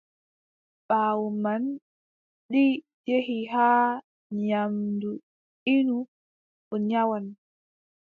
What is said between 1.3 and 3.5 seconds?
man, ɗi njehi